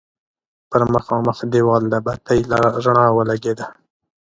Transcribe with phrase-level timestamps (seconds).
[0.69, 2.39] پر مخامخ دېوال د بتۍ
[2.85, 3.65] رڼا ولګېده.